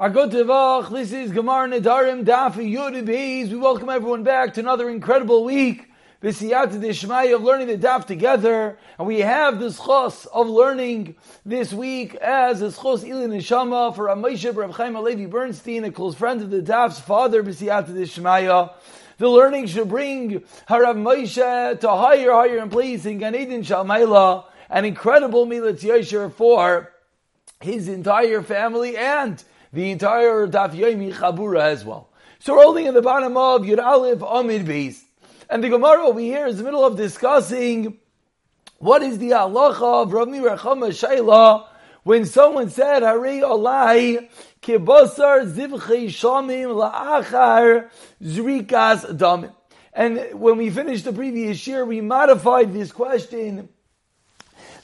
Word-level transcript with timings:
Agotevach, 0.00 0.90
this 0.90 1.12
is 1.12 1.30
Gemar 1.30 1.68
Nedarim 1.68 2.24
Dafi 2.24 2.74
Yud. 2.74 3.50
We 3.50 3.54
welcome 3.58 3.90
everyone 3.90 4.22
back 4.22 4.54
to 4.54 4.60
another 4.60 4.88
incredible 4.88 5.44
week. 5.44 5.90
B'siyat 6.22 6.80
Dishmai 6.80 7.24
of 7.34 7.42
learning 7.42 7.66
the 7.66 7.76
Daf 7.76 8.06
together, 8.06 8.78
and 8.98 9.06
we 9.06 9.20
have 9.20 9.60
this 9.60 9.76
chos 9.76 10.24
of 10.24 10.48
learning 10.48 11.16
this 11.44 11.74
week 11.74 12.14
as 12.14 12.62
a 12.62 12.72
chos 12.72 13.04
Ilin 13.04 13.28
Neshama 13.28 13.94
for 13.94 14.06
Ramesha 14.06 14.56
Rav 14.56 14.74
Chaim 14.74 14.94
Alevi 14.94 15.28
Bernstein, 15.28 15.84
a 15.84 15.92
close 15.92 16.14
friend 16.14 16.40
of 16.40 16.48
the 16.48 16.62
Daf's 16.62 16.98
father 16.98 17.42
B'siyat 17.42 17.88
Dishmaya. 17.88 18.72
The 19.18 19.28
learning 19.28 19.66
should 19.66 19.90
bring 19.90 20.40
Harav 20.66 20.96
Moshe 20.96 21.80
to 21.80 21.88
higher, 21.90 22.32
higher 22.32 22.56
in 22.56 22.70
place 22.70 23.04
in 23.04 23.18
Gan 23.18 23.34
Eden 23.34 23.60
Shalmaila, 23.60 24.46
an 24.70 24.86
incredible 24.86 25.44
Milat 25.44 25.82
Yosher 25.82 26.32
for 26.32 26.90
his 27.60 27.86
entire 27.86 28.40
family 28.40 28.96
and 28.96 29.44
the 29.72 29.90
entire 29.90 30.46
Daf 30.46 30.74
Yomi 30.74 31.14
Chabura 31.14 31.62
as 31.62 31.84
well. 31.84 32.10
So 32.40 32.56
we're 32.56 32.62
holding 32.62 32.86
in 32.86 32.94
the 32.94 33.02
bottom 33.02 33.36
of 33.36 33.62
Yud 33.62 33.78
Aleph 33.78 34.22
Amid 34.22 34.66
Beis. 34.66 35.00
And 35.48 35.62
the 35.62 35.68
Gemara 35.68 36.06
over 36.06 36.20
here 36.20 36.46
is 36.46 36.54
in 36.54 36.58
the 36.58 36.64
middle 36.64 36.84
of 36.84 36.96
discussing 36.96 37.98
what 38.78 39.02
is 39.02 39.18
the 39.18 39.30
halacha 39.30 40.04
of 40.04 40.12
Rami 40.12 40.40
bar 40.40 40.56
Chama 40.56 40.88
Shaila 40.88 41.66
when 42.02 42.24
someone 42.24 42.70
said, 42.70 43.02
Harei 43.02 43.42
Olai 43.42 44.28
Kibosar 44.62 45.52
Zivchei 45.52 46.06
Shamim 46.06 46.74
La'achar 46.74 47.90
Zrikas 48.22 49.04
Damim. 49.16 49.52
And 49.92 50.40
when 50.40 50.56
we 50.56 50.70
finished 50.70 51.04
the 51.04 51.12
previous 51.12 51.66
year, 51.66 51.84
we 51.84 52.00
modified 52.00 52.72
this 52.72 52.90
question 52.92 53.68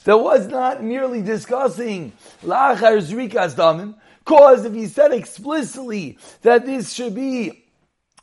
that 0.03 0.17
was 0.17 0.47
not 0.47 0.83
merely 0.83 1.21
discussing 1.21 2.13
La'achar 2.43 3.01
Zrikas 3.01 3.55
Damim, 3.55 3.95
because 4.27 4.65
if 4.65 4.73
he 4.73 4.87
said 4.87 5.13
explicitly 5.13 6.17
that 6.41 6.65
this 6.65 6.91
should 6.91 7.15
be 7.15 7.63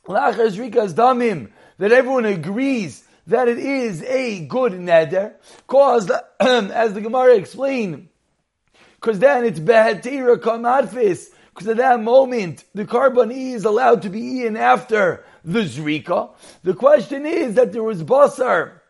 Lachar 0.06 0.50
Zrikas 0.50 0.92
Damim, 0.92 1.50
that 1.78 1.92
everyone 1.92 2.27
agrees 2.27 3.02
that 3.27 3.48
it 3.48 3.58
is 3.58 4.02
a 4.02 4.44
good 4.44 4.72
neder, 4.72 5.33
cause 5.66 6.11
as 6.41 6.92
the 6.92 7.00
Gemara 7.00 7.36
explained, 7.36 8.08
because 8.96 9.19
then 9.19 9.46
it's 9.46 9.58
behetira 9.58 10.36
kamadfis, 10.36 11.30
because 11.55 11.69
at 11.69 11.78
that 11.78 12.02
moment 12.02 12.64
the 12.74 12.84
korban 12.84 13.33
is 13.33 13.64
allowed 13.64 14.02
to 14.02 14.11
be 14.11 14.20
eaten 14.20 14.58
after 14.58 15.24
the 15.42 15.61
zrika. 15.61 16.33
The 16.64 16.74
question 16.74 17.24
is 17.24 17.55
that 17.55 17.72
there 17.72 17.83
was 17.83 18.02
basar 18.02 18.80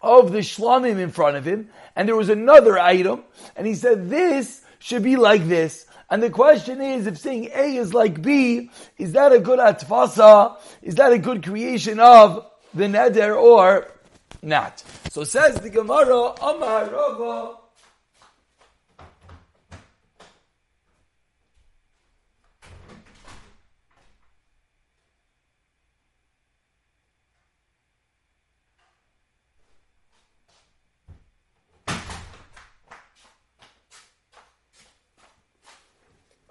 of 0.00 0.32
the 0.32 0.38
shlamim 0.38 0.98
in 1.00 1.10
front 1.10 1.36
of 1.36 1.44
him, 1.44 1.68
and 1.94 2.08
there 2.08 2.16
was 2.16 2.30
another 2.30 2.78
item, 2.78 3.24
and 3.56 3.66
he 3.66 3.74
said 3.74 4.08
this 4.08 4.62
should 4.78 5.02
be 5.02 5.16
like 5.16 5.46
this. 5.48 5.86
And 6.08 6.22
the 6.22 6.30
question 6.30 6.80
is, 6.80 7.06
if 7.06 7.18
saying 7.18 7.50
A 7.52 7.76
is 7.76 7.92
like 7.92 8.22
B, 8.22 8.70
is 8.96 9.12
that 9.12 9.32
a 9.32 9.40
good 9.40 9.58
atfasa? 9.58 10.56
Is 10.82 10.94
that 10.96 11.12
a 11.12 11.18
good 11.18 11.44
creation 11.44 11.98
of 11.98 12.46
the 12.72 12.84
neder 12.84 13.36
or 13.36 13.88
not? 14.40 14.84
So 15.10 15.24
says 15.24 15.56
the 15.60 15.70
Gemara, 15.70 16.32
Amar 16.40 16.90
Rava, 16.90 17.56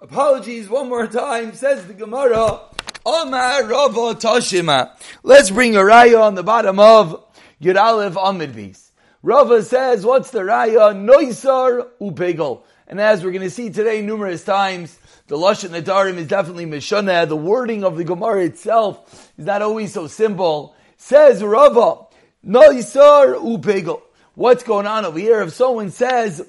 Apologies 0.08 0.68
one 0.68 0.88
more 0.88 1.08
time, 1.08 1.52
says 1.52 1.84
the 1.88 1.92
Gemara. 1.92 2.60
Omar 3.04 3.64
Rava 3.64 4.14
Toshima. 4.14 4.92
Let's 5.24 5.50
bring 5.50 5.74
a 5.74 5.80
raya 5.80 6.22
on 6.22 6.36
the 6.36 6.44
bottom 6.44 6.78
of 6.78 7.24
Yud 7.60 7.76
Aleph 7.76 8.78
Rava 9.24 9.62
says, 9.64 10.06
what's 10.06 10.30
the 10.30 10.42
raya? 10.42 10.94
Noisar 10.94 11.88
upegel. 12.00 12.62
And 12.86 13.00
as 13.00 13.24
we're 13.24 13.32
going 13.32 13.42
to 13.42 13.50
see 13.50 13.70
today 13.70 14.00
numerous 14.00 14.44
times, 14.44 14.96
the 15.26 15.36
Lashon 15.36 15.70
Nadarim 15.70 16.18
is 16.18 16.28
definitely 16.28 16.66
Mishana. 16.66 17.26
The 17.26 17.34
wording 17.34 17.82
of 17.82 17.96
the 17.96 18.04
Gemara 18.04 18.44
itself 18.44 19.32
is 19.36 19.46
not 19.46 19.60
always 19.60 19.92
so 19.92 20.06
simple. 20.06 20.76
Says 20.98 21.42
Rava, 21.42 22.06
Noisar 22.46 23.42
upegel. 23.42 24.02
What's 24.36 24.62
going 24.62 24.86
on 24.86 25.04
over 25.04 25.18
here? 25.18 25.42
If 25.42 25.54
someone 25.54 25.90
says 25.90 26.48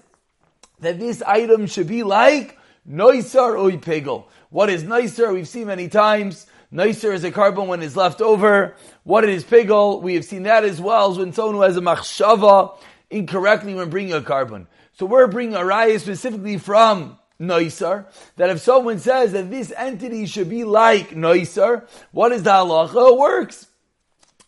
that 0.82 1.00
this 1.00 1.24
item 1.24 1.66
should 1.66 1.88
be 1.88 2.04
like 2.04 2.57
Noisar 2.90 3.60
oy 3.60 3.78
pegel. 3.78 4.28
What 4.50 4.70
is 4.70 4.84
noisar? 4.84 5.34
We've 5.34 5.48
seen 5.48 5.68
many 5.68 5.90
times. 5.90 6.48
Noisar 6.74 7.14
is 7.14 7.24
a 7.24 7.32
korban 7.32 7.68
when 7.68 7.82
it's 7.82 7.96
left 7.96 8.22
over. 8.22 8.76
What 9.04 9.28
is 9.28 9.44
pigel? 9.44 10.02
We 10.02 10.16
have 10.16 10.24
seen 10.24 10.44
that 10.44 10.64
as 10.64 10.80
well 10.80 11.12
as 11.12 11.18
when 11.18 11.34
someone 11.34 11.56
who 11.56 11.62
has 11.62 11.76
a 11.76 11.82
machshava 11.82 12.78
incorrectly 13.10 13.74
when 13.74 13.90
bringing 13.90 14.14
a 14.14 14.22
korban. 14.22 14.68
So 14.94 15.06
we're 15.06 15.28
bringing 15.28 15.56
a 15.56 15.60
raya 15.60 16.00
specifically 16.00 16.58
from 16.58 17.18
Noisar, 17.40 18.06
that 18.38 18.50
if 18.50 18.62
someone 18.62 19.00
says 19.00 19.34
that 19.34 19.52
this 19.52 19.72
entity 19.76 20.26
should 20.26 20.50
be 20.50 20.64
like 20.64 21.10
Noisar, 21.10 21.88
what 22.12 22.32
is 22.32 22.44
the 22.44 22.52
halacha? 22.52 23.12
It 23.12 23.18
works. 23.18 23.68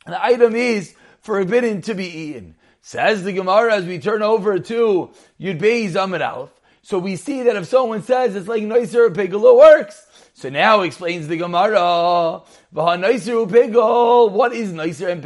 The 0.05 0.23
item 0.23 0.55
is 0.55 0.95
forbidden 1.21 1.81
to 1.83 1.93
be 1.93 2.07
eaten. 2.07 2.55
Says 2.81 3.23
the 3.23 3.33
Gemara 3.33 3.75
as 3.75 3.85
we 3.85 3.99
turn 3.99 4.23
over 4.23 4.57
to 4.57 5.11
Yud 5.39 5.59
Beis 5.59 6.01
Amid 6.01 6.21
Aleph. 6.21 6.49
So 6.89 6.97
we 6.97 7.17
see 7.17 7.43
that 7.43 7.55
if 7.55 7.67
someone 7.67 8.01
says 8.01 8.35
it's 8.35 8.47
like 8.47 8.63
Noiser 8.63 9.13
Pigel, 9.13 9.51
it 9.51 9.55
works. 9.55 10.07
So 10.33 10.49
now 10.49 10.81
explains 10.81 11.27
the 11.27 11.37
Gemara, 11.37 12.41
what 12.71 13.03
is 13.03 13.27
Noiser 14.73 15.11
and 15.11 15.21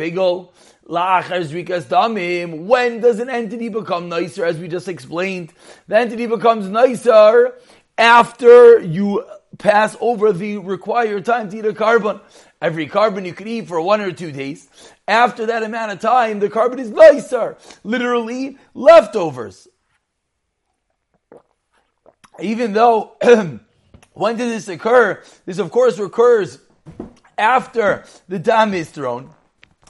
damim. 1.88 2.66
When 2.66 3.00
does 3.00 3.22
an 3.22 3.30
entity 3.30 3.70
become 3.70 4.10
noisar, 4.10 4.46
as 4.46 4.58
we 4.58 4.68
just 4.68 4.90
explained? 4.90 5.54
The 5.88 6.00
entity 6.00 6.26
becomes 6.26 6.66
noisar 6.66 7.54
after 7.98 8.82
you 8.82 9.24
pass 9.58 9.96
over 10.02 10.34
the 10.34 10.58
required 10.58 11.24
time 11.24 11.50
to 11.50 11.58
eat 11.60 11.66
a 11.66 11.72
korban. 11.72 12.20
Every 12.62 12.88
korban 12.90 13.26
you 13.26 13.32
can 13.32 13.48
eat 13.48 13.70
for 13.70 13.80
one 13.80 14.02
or 14.02 14.12
two 14.12 14.34
days. 14.34 14.68
After 15.08 15.46
that 15.46 15.64
amount 15.64 15.94
of 15.94 16.02
time, 16.02 16.40
the 16.40 16.50
korban 16.50 16.80
is 16.80 16.92
noisar. 16.92 17.56
Literally, 17.86 18.58
leftovers 18.74 19.70
even 22.40 22.74
though 22.74 23.16
when 24.14 24.38
did 24.38 24.50
this 24.50 24.68
occur? 24.68 25.22
This 25.46 25.60
of 25.60 25.72
course 25.72 26.00
occurs 26.00 26.60
after 27.38 28.06
the 28.28 28.40
dam 28.40 28.74
is 28.74 28.90
thrown. 28.90 29.30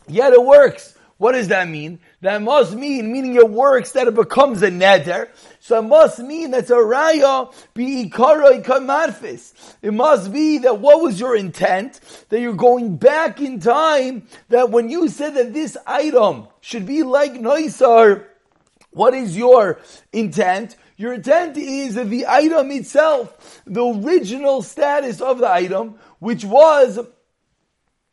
Yet 0.08 0.34
it 0.34 0.44
works. 0.44 0.98
What 1.18 1.34
does 1.34 1.48
that 1.50 1.70
mean? 1.70 2.00
That 2.22 2.42
must 2.42 2.76
mean, 2.76 3.12
meaning 3.12 3.36
it 3.36 3.50
works 3.50 3.92
that 3.92 4.08
it 4.08 4.16
becomes 4.16 4.62
a 4.62 4.70
neder. 4.70 5.30
So 5.60 5.80
it 5.80 5.84
must 5.84 6.20
mean 6.20 6.52
that 6.52 6.70
a 6.70 6.74
raya 6.74 7.54
be 7.74 8.10
kamarfis. 8.10 9.54
It 9.82 9.94
must 9.94 10.34
be 10.34 10.58
that 10.60 10.80
what 10.80 11.02
was 11.02 11.20
your 11.20 11.38
intent? 11.38 12.02
That 12.30 12.42
you're 12.42 12.54
going 12.54 12.98
back 12.98 13.40
in 13.40 13.62
time, 13.62 14.28
that 14.50 14.72
when 14.72 14.90
you 14.90 15.08
said 15.08 15.36
that 15.36 15.54
this 15.54 15.78
item 15.88 16.48
should 16.60 16.86
be 16.86 17.04
like 17.04 17.34
Noisar, 17.34 18.26
what 18.92 19.14
is 19.14 19.38
your 19.38 19.80
intent? 20.12 20.76
Your 20.96 21.14
intent 21.14 21.58
is 21.58 21.96
the 21.96 22.28
item 22.28 22.72
itself, 22.72 23.62
the 23.66 23.84
original 23.84 24.62
status 24.62 25.22
of 25.22 25.40
the 25.40 25.50
item, 25.50 25.96
which 26.20 26.46
was, 26.46 27.00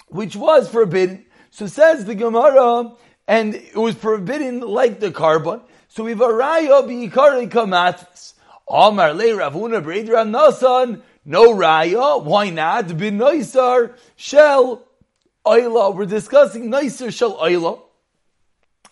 which 0.09 0.35
was 0.35 0.69
forbidden. 0.69 1.27
So 1.51 1.67
says 1.67 2.05
the 2.05 2.15
Gemara, 2.15 2.93
and 3.29 3.55
it 3.55 3.77
was 3.77 3.97
forbidden 3.97 4.61
like 4.61 5.01
the 5.01 5.11
korban. 5.11 5.63
So 5.89 6.05
we 6.05 6.13
have 6.13 6.21
a 6.21 6.29
raya 6.29 6.83
bi'ikari 6.87 7.51
kamatvis. 7.51 8.35
Amar 8.69 9.13
le 9.13 9.25
Ravuna 9.25 9.83
Bredra 9.83 10.25
Nasan, 10.25 11.03
no 11.25 11.53
raya. 11.53 12.23
Why 12.23 12.51
not? 12.51 12.97
Bin 12.97 13.19
Noisar 13.19 13.95
shell 14.17 14.87
oila. 15.45 15.95
We're 15.95 16.07
discussing 16.07 16.71
Noisar 16.71 17.13
shell 17.13 17.37
oila. 17.37 17.81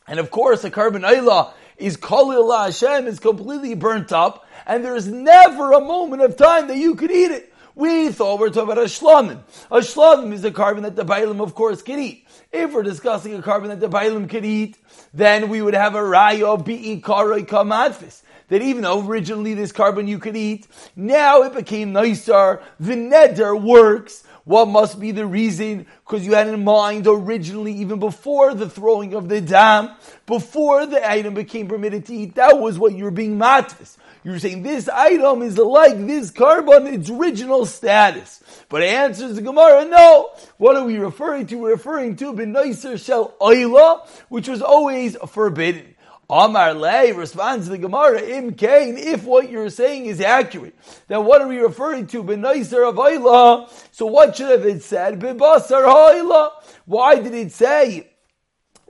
And 0.07 0.19
of 0.19 0.31
course, 0.31 0.65
a 0.65 0.71
korban 0.71 1.09
oila 1.09 1.53
is 1.79 1.97
Kalil 1.97 2.53
Hashem 2.53 3.07
is 3.07 3.19
completely 3.19 3.75
burnt 3.75 4.13
up, 4.13 4.47
and 4.67 4.85
there 4.85 4.97
is 4.97 5.07
never 5.07 5.73
a 5.73 5.81
moment 5.81 6.23
of 6.23 6.37
time 6.37 6.69
that 6.69 6.77
you 6.77 6.95
could 6.95 7.11
eat 7.11 7.31
it. 7.31 7.53
We 7.75 8.11
thought 8.11 8.41
we 8.41 8.49
are 8.49 8.51
talking 8.51 8.73
about 8.73 8.79
a 8.79 8.89
shlamim. 8.89 9.41
A 9.71 9.79
shlamim 9.79 10.33
is 10.33 10.45
a 10.45 10.51
korban 10.51 10.83
that 10.83 10.97
the 10.97 11.05
Bailam, 11.05 11.41
of 11.41 11.55
course, 11.55 11.81
can 11.81 12.01
eat. 12.01 12.27
If 12.51 12.73
we're 12.73 12.83
discussing 12.83 13.35
a 13.35 13.39
korban 13.39 13.69
that 13.69 13.79
the 13.79 13.89
Bailam 13.89 14.29
can 14.29 14.45
eat, 14.45 14.79
then 15.15 15.49
we 15.49 15.63
would 15.63 15.75
have 15.75 15.95
a 15.95 16.03
rayo 16.03 16.57
bi'i 16.57 17.01
karoi 17.01 17.47
kamadfis. 17.47 18.23
That 18.49 18.63
even 18.63 18.83
though 18.83 19.07
originally 19.07 19.55
this 19.55 19.71
korban 19.71 20.09
you 20.09 20.19
could 20.19 20.37
eat, 20.37 20.67
now 20.97 21.43
it 21.43 21.55
became 21.55 21.93
noisar. 21.93 22.63
The 22.81 22.95
neder 22.95 23.61
works 23.61 24.25
what 24.49 24.67
must 24.67 24.99
be 24.99 25.11
the 25.11 25.27
reason? 25.27 25.85
Because 26.07 26.25
you 26.25 26.33
had 26.33 26.49
in 26.49 26.65
mind 26.65 27.07
originally, 27.07 27.73
even 27.75 27.99
before 27.99 28.55
the 28.55 28.71
throwing 28.71 29.13
of 29.13 29.29
the 29.29 29.43
dam, 29.43 29.91
before 30.25 30.87
the 30.87 31.07
item 31.07 31.35
became 31.35 31.69
permitted 31.69 32.07
to 32.07 32.15
eat, 32.15 32.37
that 32.37 32.59
was 32.59 32.79
what 32.79 32.95
you 32.95 33.05
were 33.05 33.11
being 33.11 33.37
matvis. 33.37 33.99
You're 34.25 34.39
saying 34.39 34.63
this 34.63 34.89
item 34.89 35.43
is 35.43 35.59
like 35.59 35.99
this 36.07 36.31
korban, 36.31 36.91
its 36.91 37.11
original 37.11 37.67
status. 37.67 38.43
But 38.71 38.83
answers 38.83 39.35
the 39.35 39.43
Gemara, 39.43 39.85
no. 39.85 40.31
What 40.57 40.77
are 40.77 40.85
we 40.87 40.97
referring 40.97 41.47
to? 41.49 41.57
We're 41.59 41.73
referring 41.73 42.17
to 42.17 42.33
Benoiser 42.33 42.99
Shel 42.99 43.35
Oila, 43.43 44.09
which 44.31 44.49
was 44.49 44.63
always 44.63 45.15
forbidden. 45.29 45.95
Amar 46.31 46.75
Lei 46.75 47.13
responds 47.13 47.67
to 47.67 47.73
the 47.73 47.79
Gemara, 47.79 48.21
Im 48.21 48.53
Kain, 48.53 48.99
if 48.99 49.25
what 49.25 49.51
you're 49.51 49.71
saying 49.71 50.07
is 50.07 50.21
accurate, 50.21 50.75
then 51.07 51.25
what 51.25 51.41
are 51.41 51.49
we 51.49 51.57
referring 51.57 52.07
to? 52.09 52.23
Benoiser 52.23 52.87
of. 52.87 53.89
So 53.93 54.05
what 54.05 54.37
should 54.37 54.51
have 54.51 54.67
it 54.67 54.83
said? 54.83 55.21
Bebasar 55.21 55.87
Oila. 55.87 56.51
Why 56.85 57.19
did 57.19 57.33
it 57.33 57.53
say 57.53 58.11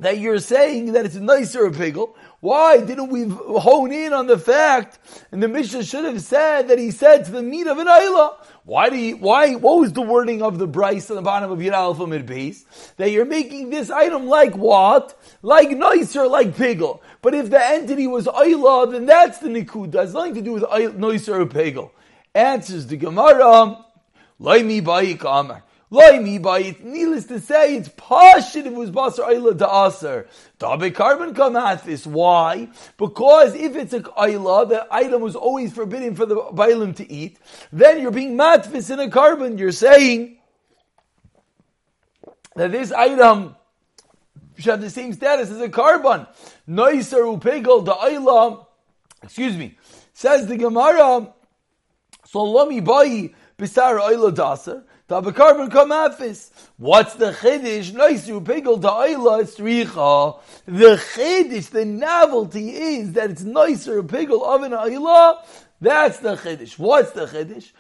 that 0.01 0.19
you're 0.19 0.41
saying 0.41 0.93
that 0.93 1.07
it's 1.07 1.15
a 1.15 1.21
noisar 1.21 1.73
pigel? 1.73 2.15
Why 2.41 2.81
didn't 2.81 3.11
we 3.11 3.25
hone 3.29 3.91
in 3.91 4.13
on 4.13 4.29
the 4.29 4.39
fact, 4.39 5.01
and 5.33 5.43
the 5.43 5.49
Mishnah 5.49 5.83
should 5.83 6.05
have 6.05 6.23
said 6.23 6.69
that 6.69 6.79
he 6.79 6.93
said 6.93 7.25
to 7.25 7.33
the 7.33 7.43
meat 7.43 7.67
of 7.67 7.79
an 7.79 7.89
Ayla? 7.89 8.37
Why 8.65 8.91
do 8.91 8.97
you, 8.97 9.17
why, 9.17 9.57
what 9.57 9.81
was 9.81 9.93
the 9.93 10.03
wording 10.03 10.41
of 10.41 10.59
the 10.59 10.69
Brisa 10.69 11.11
on 11.11 11.17
the 11.17 11.23
bottom 11.23 11.51
of 11.51 11.61
your 11.61 11.75
Alpha 11.75 12.07
Mid 12.07 12.27
Base? 12.27 12.65
That 12.97 13.11
you're 13.11 13.25
making 13.25 13.71
this 13.71 13.91
item 13.91 14.29
like 14.29 14.57
what? 14.57 15.21
Like 15.43 15.71
noisar, 15.71 16.31
like 16.31 16.55
pigel. 16.55 17.01
But 17.23 17.35
if 17.35 17.51
the 17.51 17.65
entity 17.65 18.07
was 18.07 18.27
Ayla, 18.27 18.93
then 18.93 19.07
that's 19.07 19.39
the 19.39 19.49
Nikud. 19.49 19.89
It 19.89 19.95
has 19.95 20.15
nothing 20.15 20.35
to 20.35 20.43
do 20.43 20.53
with 20.53 20.63
noisar 20.63 21.41
or 21.41 21.47
pigel. 21.47 21.91
Answers 22.37 22.87
the 22.87 22.97
Gemara, 22.97 23.85
Laimi 24.41 24.81
Bayik 24.81 25.25
Amar. 25.25 25.65
Loimi 25.91 26.41
by 26.41 26.61
it. 26.61 26.85
Needless 26.85 27.25
to 27.27 27.41
say, 27.41 27.77
it's 27.77 27.89
it 27.89 28.75
was 28.75 28.91
basar 28.91 29.29
ayla 29.29 29.57
to 29.59 29.87
aser. 29.87 30.29
Dabe 30.61 30.93
korban 30.93 31.35
kamathis. 31.35 32.07
Why? 32.07 32.69
Because 32.99 33.55
if 33.55 33.75
it's 33.75 33.95
a 33.95 34.01
ayla, 34.01 34.69
the 34.69 34.87
item 34.91 35.23
was 35.23 35.35
always 35.35 35.73
forbidden 35.73 36.15
for 36.15 36.27
the 36.27 36.37
bailim 36.37 36.95
to 36.97 37.11
eat. 37.11 37.39
Then 37.73 38.03
you're 38.03 38.11
being 38.11 38.37
matfis 38.37 38.91
in 38.91 39.01
a 39.01 39.09
korban. 39.09 39.59
You're 39.59 39.73
saying 39.73 40.37
that 42.55 42.71
this 42.71 42.93
item 42.93 43.57
should 44.59 44.73
have 44.73 44.81
the 44.83 44.91
same 44.91 45.15
status 45.15 45.51
as 45.51 45.61
a 45.61 45.71
korban. 45.71 46.29
Noiser 46.69 47.41
upegel 47.41 47.83
the 47.83 47.95
ayla. 47.95 48.67
Excuse 49.23 49.57
me. 49.57 49.79
Says 50.13 50.47
the 50.47 50.59
Gemara. 50.59 51.33
So 52.27 52.43
lomi 52.43 52.83
bayi 52.83 53.35
bisar 53.59 53.99
ayla 54.01 54.35
daser. 54.35 54.85
Tabakarbon 55.09 55.71
kamafis. 55.71 56.51
What's 56.77 57.15
the 57.15 57.33
chiddush? 57.33 57.93
Noisu 57.93 58.45
pigel 58.45 58.79
ta'ila 58.79 59.45
stricha. 59.45 60.39
The 60.67 60.97
chiddush, 61.15 61.71
the 61.71 61.87
novelty 61.87 62.77
is 62.77 63.13
that 63.13 63.31
it's 63.31 63.43
noisar 63.43 64.01
of 64.01 64.63
an 64.63 64.73
ayla. 64.73 65.39
That's 65.81 66.19
the 66.19 66.37
chiddush. 66.37 66.79
What's 66.79 67.13
the 67.13 67.25
chiddush? 67.25 67.71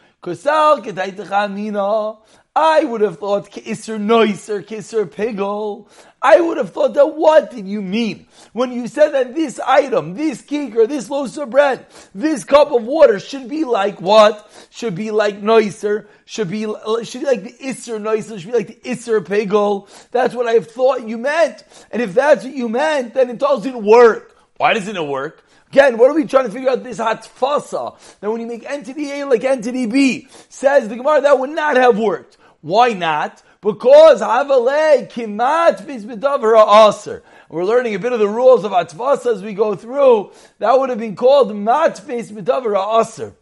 I 2.56 2.82
would 2.82 3.02
have 3.02 3.20
thought 3.20 3.52
kisser 3.52 3.98
noiser, 3.98 4.66
kisser 4.66 5.06
pigel. 5.06 5.88
I 6.20 6.40
would 6.40 6.56
have 6.56 6.72
thought 6.72 6.94
that 6.94 7.14
what 7.14 7.52
did 7.52 7.68
you 7.68 7.80
mean 7.80 8.26
when 8.52 8.72
you 8.72 8.88
said 8.88 9.10
that 9.10 9.36
this 9.36 9.60
item, 9.60 10.14
this 10.14 10.42
cake 10.42 10.74
or 10.74 10.88
this 10.88 11.08
loaf 11.08 11.36
of 11.36 11.50
bread, 11.50 11.86
this 12.16 12.42
cup 12.42 12.72
of 12.72 12.82
water 12.82 13.20
should 13.20 13.48
be 13.48 13.62
like 13.62 14.00
what? 14.00 14.50
Should 14.70 14.96
be 14.96 15.12
like 15.12 15.40
noiser, 15.40 16.08
should 16.24 16.50
be 16.50 16.62
should 17.04 17.20
be 17.20 17.26
like 17.26 17.44
the 17.44 17.54
isser 17.62 18.00
noiser, 18.00 18.40
should 18.40 18.50
be 18.50 18.58
like 18.58 18.82
the 18.82 18.90
isser 18.90 19.24
pigel. 19.24 19.88
That's 20.10 20.34
what 20.34 20.48
I 20.48 20.54
have 20.54 20.68
thought 20.68 21.06
you 21.06 21.16
meant. 21.16 21.62
And 21.92 22.02
if 22.02 22.12
that's 22.12 22.42
what 22.42 22.52
you 22.52 22.68
meant, 22.68 23.14
then 23.14 23.30
it 23.30 23.38
doesn't 23.38 23.84
work. 23.84 24.36
Why 24.56 24.74
doesn't 24.74 24.96
it 24.96 25.06
work? 25.06 25.44
Again, 25.70 25.98
what 25.98 26.10
are 26.10 26.14
we 26.14 26.24
trying 26.24 26.46
to 26.46 26.50
figure 26.50 26.70
out 26.70 26.82
this 26.82 26.98
hatfasa? 26.98 27.98
That 28.20 28.30
when 28.30 28.40
you 28.40 28.46
make 28.46 28.64
entity 28.64 29.10
A 29.12 29.26
like 29.26 29.44
entity 29.44 29.86
B, 29.86 30.28
says 30.48 30.88
the 30.88 30.96
Gemara, 30.96 31.20
that 31.22 31.38
would 31.38 31.50
not 31.50 31.76
have 31.76 31.98
worked. 31.98 32.38
Why 32.60 32.92
not? 32.94 33.42
Because 33.60 34.20
Havale 34.20 35.10
Kimat 35.10 35.84
Bizbidavar 35.84 36.88
Aser. 36.88 37.22
We're 37.48 37.64
learning 37.64 37.94
a 37.94 37.98
bit 37.98 38.12
of 38.12 38.18
the 38.18 38.28
rules 38.28 38.64
of 38.64 38.72
Atvasa 38.72 39.34
as 39.34 39.42
we 39.42 39.52
go 39.52 39.74
through. 39.74 40.32
That 40.58 40.78
would 40.78 40.90
have 40.90 40.98
been 40.98 41.16
called 41.16 41.50
Matfis 41.50 42.30
Bidavar 42.32 43.00
Aser. 43.00 43.34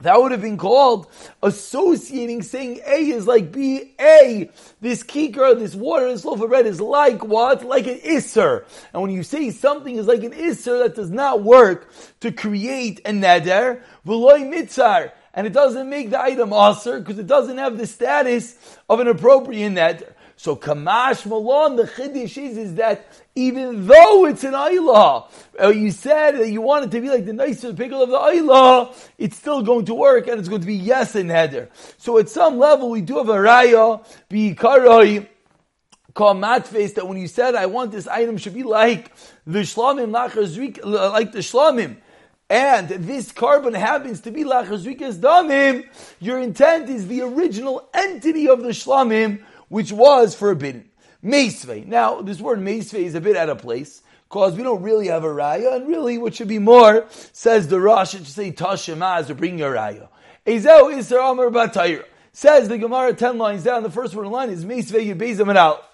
That 0.00 0.20
would 0.20 0.32
have 0.32 0.40
been 0.40 0.56
called 0.56 1.08
associating, 1.42 2.42
saying 2.42 2.80
A 2.86 3.10
is 3.10 3.26
like 3.26 3.52
B. 3.52 3.94
A, 4.00 4.50
this 4.80 5.02
kikar, 5.02 5.58
this 5.58 5.74
water, 5.74 6.08
this 6.08 6.24
loaf 6.24 6.40
of 6.40 6.48
bread 6.48 6.66
is 6.66 6.80
like 6.80 7.24
what? 7.24 7.64
Like 7.64 7.86
an 7.86 8.00
isser. 8.00 8.64
And 8.92 9.02
when 9.02 9.10
you 9.10 9.22
say 9.22 9.50
something 9.50 9.96
is 9.96 10.06
like 10.06 10.22
an 10.22 10.32
isser, 10.32 10.82
that 10.82 10.94
does 10.94 11.10
not 11.10 11.42
work 11.42 11.90
to 12.20 12.32
create 12.32 13.00
a 13.04 13.10
neder. 13.10 13.82
V'loy 14.06 14.50
mitzar 14.50 15.12
and 15.34 15.46
it 15.46 15.52
doesn't 15.52 15.88
make 15.88 16.10
the 16.10 16.20
item 16.20 16.52
aser 16.52 16.98
because 16.98 17.18
it 17.18 17.26
doesn't 17.26 17.58
have 17.58 17.78
the 17.78 17.86
status 17.86 18.56
of 18.88 19.00
an 19.00 19.08
appropriate 19.08 19.70
net. 19.70 20.16
So 20.40 20.56
kamash 20.56 21.26
malon, 21.26 21.76
the 21.76 21.82
chiddush 21.82 22.42
is, 22.42 22.56
is 22.56 22.74
that 22.76 23.06
even 23.34 23.86
though 23.86 24.24
it's 24.24 24.42
an 24.42 24.54
aylah, 24.54 25.28
uh, 25.62 25.68
you 25.68 25.90
said 25.90 26.38
that 26.38 26.48
you 26.48 26.62
want 26.62 26.86
it 26.86 26.90
to 26.92 27.00
be 27.02 27.10
like 27.10 27.26
the 27.26 27.32
noisar 27.32 27.74
pigel 27.74 28.02
of 28.02 28.08
the 28.08 28.16
aylah, 28.16 28.96
it's 29.18 29.36
still 29.36 29.60
going 29.60 29.84
to 29.84 29.94
work 29.94 30.28
and 30.28 30.40
it's 30.40 30.48
going 30.48 30.62
to 30.62 30.66
be 30.66 30.76
yes 30.76 31.14
in 31.14 31.28
header. 31.28 31.68
So 31.98 32.16
at 32.16 32.30
some 32.30 32.56
level 32.56 32.88
we 32.88 33.02
do 33.02 33.18
have 33.18 33.28
a 33.28 33.34
raya, 33.34 34.02
be 34.30 34.54
karoi, 34.54 35.28
called 36.14 36.66
face 36.66 36.94
that 36.94 37.06
when 37.06 37.18
you 37.18 37.28
said 37.28 37.54
I 37.54 37.66
want 37.66 37.92
this 37.92 38.08
item 38.08 38.38
should 38.38 38.54
be 38.54 38.62
like 38.62 39.14
the 39.46 39.58
shlamim, 39.58 40.10
like 40.10 41.32
the 41.32 41.40
shlamim, 41.40 41.98
and 42.48 42.88
this 42.88 43.30
korban 43.30 43.74
happens 43.74 44.22
to 44.22 44.30
be 44.30 44.44
lachazrikas 44.44 45.20
damim, 45.20 45.86
your 46.18 46.40
intent 46.40 46.88
is 46.88 47.08
the 47.08 47.20
original 47.20 47.90
entity 47.92 48.48
of 48.48 48.62
the 48.62 48.70
shlamim, 48.70 49.44
which 49.70 49.92
was 49.92 50.34
forbidden. 50.34 50.90
Meisvei. 51.24 51.86
Now, 51.86 52.20
this 52.20 52.40
word 52.40 52.58
meisvei 52.58 53.04
is 53.04 53.14
a 53.14 53.20
bit 53.20 53.36
out 53.36 53.48
of 53.48 53.58
place, 53.58 54.02
because 54.28 54.54
we 54.56 54.62
don't 54.62 54.82
really 54.82 55.06
have 55.06 55.24
a 55.24 55.28
raya, 55.28 55.76
and 55.76 55.88
really 55.88 56.18
what 56.18 56.34
should 56.34 56.48
be 56.48 56.58
more, 56.58 57.06
says 57.32 57.68
the 57.68 57.80
Rosh, 57.80 58.14
it 58.14 58.18
should 58.18 58.26
say 58.26 58.52
tashemaz 58.52 59.30
or 59.30 59.34
bring 59.34 59.58
your 59.58 59.74
raya. 59.74 60.08
Ezeu 60.44 60.92
Isra 60.92 61.30
Amar 61.30 61.50
Batayra. 61.50 62.04
Says 62.32 62.68
the 62.68 62.78
Gemara 62.78 63.14
10 63.14 63.38
lines 63.38 63.64
down, 63.64 63.82
the 63.82 63.90
first 63.90 64.14
word 64.14 64.26
in 64.26 64.32
line 64.32 64.50
is 64.50 64.64
meisvei 64.64 65.14
yebezam 65.14 65.48
and 65.48 65.58
aleph. 65.58 65.84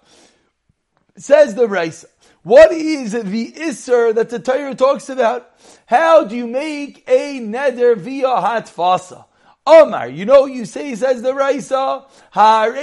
Says 1.17 1.55
the 1.55 1.69
Raisa. 1.69 2.09
What 2.43 2.73
is 2.73 3.13
the 3.13 3.53
Isser 3.53 4.15
that 4.15 4.31
the 4.31 4.39
Torah 4.39 4.75
talks 4.75 5.09
about? 5.09 5.51
How 5.87 6.25
do 6.25 6.37
you 6.37 6.47
make 6.47 7.05
a 7.09 7.41
neder 7.41 7.97
via 7.97 8.27
hatfasa? 8.27 9.26
Omar, 9.67 10.09
you 10.09 10.25
know 10.25 10.47
you 10.47 10.65
say, 10.65 10.95
says 10.95 11.21
the 11.23 11.35
Raisa, 11.35 12.05
I'm 12.35 12.75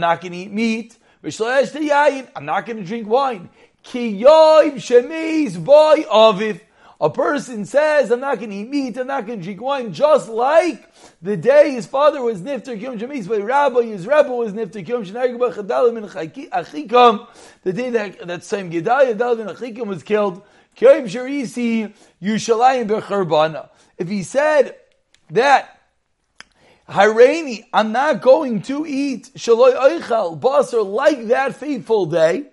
not 0.00 0.20
going 0.22 0.32
to 0.32 0.38
eat 0.38 0.52
meat. 0.52 0.96
I'm 1.22 2.46
not 2.46 2.66
going 2.66 2.78
to 2.78 2.84
drink 2.84 3.06
wine. 3.06 3.50
Shemiz. 3.84 5.60
A 7.00 7.10
person 7.10 7.64
says, 7.66 8.12
I'm 8.12 8.20
not 8.20 8.38
going 8.38 8.50
to 8.50 8.56
eat 8.56 8.70
meat, 8.70 8.96
I'm 8.96 9.08
not 9.08 9.26
going 9.26 9.40
to 9.40 9.44
drink 9.44 9.60
wine, 9.60 9.92
just 9.92 10.28
like 10.28 10.88
the 11.20 11.36
day 11.36 11.72
his 11.72 11.86
father 11.86 12.22
was 12.22 12.40
nifter 12.40 12.80
kiyom 12.80 13.00
shemis, 13.00 13.26
but 13.28 13.42
Rabbi, 13.42 13.82
his 13.82 14.06
rebel 14.06 14.38
was 14.38 14.52
nifter 14.52 14.86
kiyom 14.86 15.04
shenargba 15.04 15.52
chadalim 15.52 15.98
in 15.98 16.04
achikam, 16.04 17.26
the 17.64 17.72
day 17.72 17.90
that, 17.90 18.24
that 18.26 18.44
same 18.44 18.70
Gedaliah, 18.70 19.16
Dalim 19.16 19.40
in 19.40 19.48
achikam 19.48 19.88
was 19.88 20.04
killed, 20.04 20.40
kiyom 20.76 21.04
sharisi 21.04 21.92
yushalayim 22.22 22.86
bechurbana. 22.88 23.70
If 23.98 24.08
he 24.08 24.22
said 24.22 24.76
that 25.30 25.80
Hareini, 26.88 27.64
I'm 27.72 27.92
not 27.92 28.20
going 28.20 28.62
to 28.62 28.86
eat 28.86 29.30
shaloi 29.36 29.74
oichal 29.74 30.38
basar 30.38 30.84
like 30.84 31.28
that 31.28 31.56
fateful 31.56 32.06
day 32.06 32.46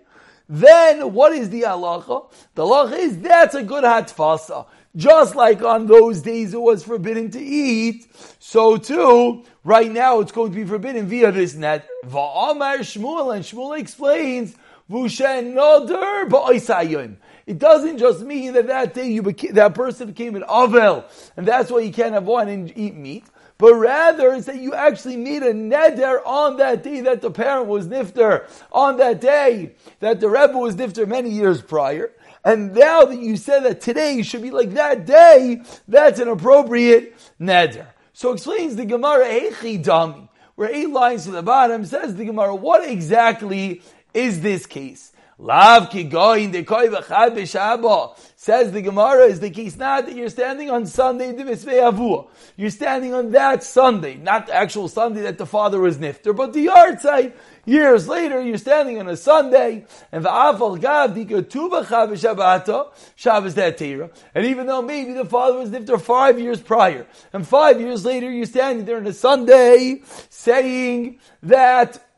then 0.51 1.13
what 1.13 1.31
is 1.31 1.50
the 1.50 1.62
halacha? 1.62 2.29
The 2.55 2.63
halacha 2.63 2.98
is 2.98 3.19
that's 3.19 3.55
a 3.55 3.63
good 3.63 3.86
hatfasa. 3.86 4.65
Just 4.93 5.33
like 5.33 5.63
on 5.63 5.88
those 5.88 6.21
days 6.21 6.53
it 6.53 6.60
was 6.60 6.83
forbidden 6.83 7.31
to 7.31 7.39
eat, 7.39 8.05
so 8.39 8.75
too, 8.75 9.45
right 9.63 9.89
now 9.89 10.19
it's 10.19 10.33
going 10.33 10.51
to 10.51 10.55
be 10.57 10.65
forbidden 10.65 11.07
via 11.07 11.31
this 11.31 11.55
net. 11.55 11.88
Va'amar 12.03 12.79
Shmuel, 12.79 13.33
and 13.33 13.45
Shmuel 13.45 13.79
explains, 13.79 14.53
Vushen 14.89 15.53
noder 15.53 16.29
ba'isayim. 16.29 17.15
It 17.51 17.60
doesn't 17.60 17.98
just 17.98 18.22
mean 18.22 18.53
that 18.53 18.67
that 18.67 18.93
day 18.93 19.12
you 19.12 19.22
that 19.22 19.75
person 19.75 20.08
became 20.08 20.36
an 20.36 20.43
avel, 20.43 21.03
and 21.36 21.46
that's 21.46 21.70
why 21.70 21.81
he 21.84 21.91
can't 21.91 22.13
have 22.13 22.25
wine 22.25 22.48
and 22.48 22.72
eat 22.77 22.96
meat 22.96 23.25
but 23.62 23.75
rather 23.75 24.34
it's 24.34 24.48
that 24.48 24.60
you 24.60 24.74
actually 24.74 25.17
made 25.17 25.43
a 25.43 25.53
neder 25.53 26.20
on 26.25 26.58
that 26.58 26.81
day 26.81 27.01
that 27.01 27.22
the 27.22 27.29
parent 27.29 27.67
was 27.67 27.88
nifter, 27.88 28.50
on 28.72 28.98
that 28.98 29.22
day 29.22 29.75
that 30.00 30.20
the 30.20 30.27
Rebbe 30.27 30.58
was 30.58 30.75
nifter 30.75 31.08
many 31.08 31.29
years 31.29 31.62
prior. 31.62 32.12
And 32.43 32.74
now 32.74 33.05
that 33.05 33.20
you 33.20 33.38
said 33.38 33.60
that 33.65 33.79
today 33.79 34.24
should 34.24 34.41
be 34.41 34.50
like 34.50 34.72
that 34.72 35.05
day, 35.05 35.62
that's 35.88 36.20
an 36.20 36.27
appropriate 36.27 37.15
neder. 37.39 37.86
So 38.13 38.31
explains 38.31 38.77
the 38.77 38.86
Gemara 38.86 39.25
Eichi 39.25 39.84
Dami, 39.84 40.27
where 40.55 40.74
eight 40.74 40.89
lines 40.89 41.25
to 41.25 41.31
the 41.31 41.43
bottom 41.43 41.86
says 41.86 42.15
the 42.15 42.25
Gemara, 42.25 42.55
what 42.55 42.89
exactly 42.89 43.84
is 44.12 44.41
this 44.41 44.65
case? 44.65 45.12
Lav 45.41 45.89
ki 45.89 46.03
goin 46.03 46.51
de 46.51 46.63
koi 46.63 46.88
v'chad. 46.88 48.15
Says 48.36 48.71
the 48.71 48.81
Gemara 48.83 49.24
is 49.24 49.39
the 49.39 49.50
case 49.50 49.75
not 49.75 50.05
that 50.05 50.15
you're 50.15 50.29
standing 50.29 50.69
on 50.69 50.86
Sunday 50.86 51.31
the 51.31 51.43
avua. 51.43 52.27
You're 52.55 52.69
standing 52.69 53.15
on 53.15 53.31
that 53.31 53.63
Sunday, 53.63 54.17
not 54.17 54.45
the 54.48 54.53
actual 54.53 54.88
Sunday 54.88 55.21
that 55.21 55.39
the 55.39 55.48
father 55.48 55.79
was 55.79 55.98
nifter, 55.98 56.36
but 56.36 56.53
the 56.53 56.67
yahrzeit. 56.67 57.33
Years 57.65 58.07
later, 58.07 58.41
you're 58.41 58.57
standing 58.57 59.00
on 59.00 59.07
a 59.07 59.17
Sunday, 59.17 59.86
and 60.12 60.24
v'afal 60.24 60.79
gav 60.79 61.15
dikatuva 61.15 61.86
chav 61.86 62.12
b'shabata, 62.12 62.91
Shabbos 63.15 63.55
that 63.55 63.79
teira. 63.79 64.12
And 64.36 64.45
even 64.45 64.67
though 64.67 64.83
maybe 64.83 65.13
the 65.13 65.25
father 65.25 65.57
was 65.57 65.71
nifter 65.71 66.00
five 66.00 66.39
years 66.39 66.62
prior, 66.62 67.07
and 67.33 67.48
five 67.48 67.81
years 67.81 68.05
later 68.05 68.29
you're 68.31 68.45
standing 68.45 68.86
there 68.86 68.98
on 68.98 69.07
a 69.07 69.13
Sunday 69.13 70.03
saying 70.29 71.19
that 71.41 72.11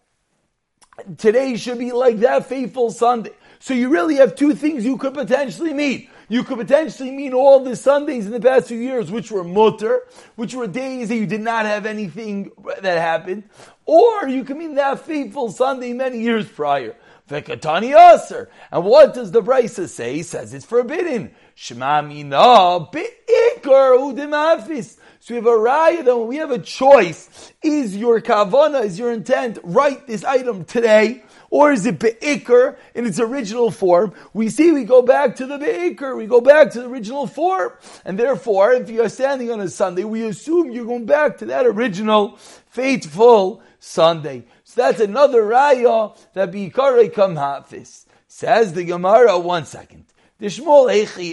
today 1.18 1.56
should 1.58 1.80
be 1.80 1.92
like 1.92 2.20
that 2.20 2.46
faithful 2.46 2.92
Sunday. 2.92 3.32
So 3.60 3.74
you 3.74 3.90
really 3.90 4.16
have 4.16 4.36
two 4.36 4.54
things 4.56 4.86
you 4.86 4.98
could 4.98 5.14
potentially 5.14 5.74
mean. 5.74 6.10
You 6.28 6.44
could 6.44 6.58
potentially 6.58 7.12
mean 7.12 7.34
all 7.34 7.60
the 7.60 7.76
Sundays 7.76 8.26
in 8.26 8.32
the 8.32 8.40
past 8.40 8.68
few 8.68 8.78
years, 8.78 9.12
which 9.12 9.32
were 9.32 9.44
mutter, 9.44 10.02
which 10.36 10.54
were 10.54 10.68
days 10.68 11.10
that 11.10 11.16
you 11.16 11.26
did 11.26 11.42
not 11.42 11.66
have 11.66 11.86
anything 11.86 12.52
that 12.82 12.98
happened, 12.98 13.44
or 13.86 14.28
you 14.28 14.44
could 14.44 14.58
mean 14.58 14.76
that 14.76 15.00
faithful 15.02 15.50
Sunday 15.50 15.94
many 15.94 16.20
years 16.20 16.48
prior. 16.48 16.96
Vekatani 17.30 17.94
aser. 17.96 18.50
And 18.72 18.84
what 18.84 19.14
does 19.14 19.32
the 19.32 19.42
Brisa 19.42 19.88
say? 19.88 20.16
He 20.16 20.24
says 20.24 20.54
it's 20.54 20.66
forbidden. 20.66 21.34
Shema 21.56 22.02
mina 22.02 22.88
be'ikar 22.92 23.98
udimafis. 23.98 24.98
So 25.24 25.34
we 25.34 25.38
have 25.38 25.46
a 25.46 25.52
raya 25.52 26.04
that 26.04 26.18
when 26.18 26.28
we 26.28 26.36
have 26.36 26.52
a 26.52 26.60
choice, 26.60 27.54
is 27.62 27.96
your 27.96 28.20
kavana, 28.20 28.84
is 28.84 29.00
your 29.00 29.14
intent, 29.14 29.58
write 29.64 30.06
this 30.06 30.26
item 30.26 30.66
today, 30.66 31.24
or 31.50 31.72
is 31.72 31.86
it 31.86 31.98
be'ikr 31.98 32.76
in 32.94 33.06
its 33.06 33.22
original 33.22 33.72
form? 33.72 34.14
We 34.34 34.50
see 34.50 34.74
we 34.74 34.84
go 34.84 35.02
back 35.02 35.38
to 35.38 35.46
the 35.46 35.58
be'ikr, 35.58 36.18
we 36.18 36.26
go 36.26 36.42
back 36.42 36.72
to 36.72 36.82
the 36.82 36.90
original 36.90 37.26
form, 37.26 37.72
and 38.04 38.20
therefore, 38.20 38.74
if 38.74 38.90
you 38.90 39.02
are 39.02 39.08
standing 39.08 39.50
on 39.50 39.62
a 39.62 39.70
Sunday, 39.70 40.04
we 40.04 40.28
assume 40.28 40.72
you're 40.72 40.84
going 40.84 41.06
back 41.06 41.38
to 41.38 41.46
that 41.46 41.66
original 41.66 42.36
faithful 42.72 43.64
Sunday. 43.80 44.44
So 44.66 44.82
that's 44.82 45.00
another 45.00 45.44
raya 45.44 46.18
that 46.34 46.52
be'ikare 46.52 47.14
come 47.14 47.38
hafiz. 47.38 48.08
Says 48.28 48.74
the 48.74 48.84
Gemara, 48.84 49.40
one 49.40 49.64
second. 49.66 50.04
The 50.40 50.48
Shmuel 50.48 50.90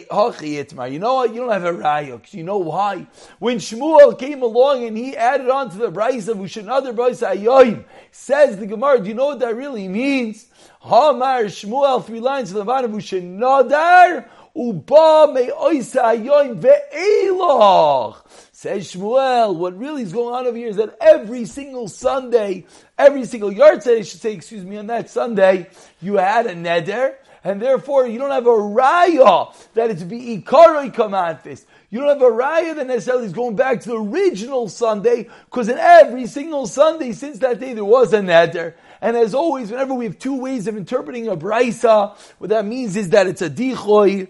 Itmar. 0.09 0.93
You 0.93 0.99
know 0.99 1.15
what? 1.15 1.35
You 1.35 1.41
don't 1.41 1.51
have 1.51 1.65
a 1.65 1.73
raya. 1.73 2.33
You 2.33 2.45
know 2.45 2.59
why? 2.59 3.07
When 3.39 3.57
Shmuel 3.57 4.19
came 4.19 4.43
along 4.43 4.85
and 4.85 4.97
he 4.97 5.17
added 5.17 5.49
on 5.49 5.71
to 5.71 5.79
the 5.79 5.91
Brisa 5.91 6.29
of 6.29 6.37
Ushanadar 6.37 6.95
Bryce 6.95 7.23
Ayoim, 7.23 7.85
says 8.13 8.59
the 8.59 8.67
Gemara, 8.67 9.01
do 9.01 9.09
you 9.09 9.15
know 9.15 9.27
what 9.27 9.39
that 9.41 9.57
really 9.57 9.89
means? 9.89 10.47
Hamar 10.81 11.45
Shmuel, 11.45 12.05
three 12.05 12.21
lines 12.21 12.51
of 12.51 12.57
the 12.57 12.65
bottom, 12.65 12.93
Ushanadar, 12.93 14.29
Uba 14.55 15.33
me 15.33 15.51
oisa 15.51 16.03
ayoim 16.03 16.61
ve'eloch. 16.61 18.17
Says 18.53 18.93
Shmuel, 18.93 19.57
what 19.57 19.79
really 19.79 20.03
is 20.03 20.13
going 20.13 20.35
on 20.35 20.47
over 20.47 20.57
here 20.57 20.69
is 20.69 20.77
that 20.77 20.97
every 21.01 21.45
single 21.45 21.89
Sunday, 21.89 22.67
every 22.99 23.25
single 23.25 23.53
yard 23.53 23.87
I 23.87 24.03
should 24.03 24.21
say, 24.21 24.33
excuse 24.33 24.65
me, 24.65 24.77
on 24.77 24.89
that 24.89 25.09
Sunday, 25.09 25.69
you 26.03 26.17
had 26.17 26.47
a 26.47 26.55
neder, 26.55 27.15
and 27.43 27.61
therefore 27.61 28.07
you 28.07 28.19
don't 28.19 28.31
have 28.31 28.47
a 28.47 28.51
raya 28.51 29.55
that 29.75 29.91
it's 29.91 30.03
be 30.03 30.39
ikaroi 30.39 30.93
kamanfis. 30.95 31.65
You 31.91 32.01
don't 32.01 32.09
have 32.09 32.23
a 32.23 32.31
raya 32.31 32.77
that 32.77 32.87
necessarily 32.87 33.27
is 33.27 33.33
going 33.33 33.57
back 33.57 33.81
to 33.83 33.89
the 33.91 33.97
original 33.97 34.69
Sunday, 34.69 35.29
because 35.47 35.69
in 35.69 35.79
every 35.79 36.27
single 36.27 36.67
Sunday 36.67 37.13
since 37.13 37.39
that 37.39 37.59
day 37.59 37.73
there 37.73 37.85
was 37.85 38.13
a 38.13 38.21
neder. 38.21 38.75
And 39.01 39.17
as 39.17 39.35
always, 39.35 39.71
whenever 39.71 39.95
we 39.95 40.05
have 40.05 40.19
two 40.19 40.39
ways 40.39 40.67
of 40.67 40.77
interpreting 40.77 41.29
a 41.29 41.37
brisa, 41.37 42.17
what 42.39 42.51
that 42.51 42.67
means 42.67 42.97
is 42.97 43.11
that 43.11 43.27
it's 43.27 43.43
a 43.43 43.51
dichoy, 43.51 44.29